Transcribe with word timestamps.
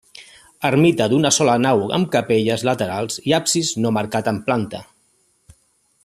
Ermita 0.69 1.05
d'una 1.11 1.31
sola 1.37 1.57
nau 1.65 1.83
amb 1.97 2.09
capelles 2.15 2.65
laterals 2.71 3.21
i 3.31 3.37
absis 3.41 3.73
no 3.85 3.95
marcat 3.99 4.31
en 4.35 4.41
planta. 4.49 4.81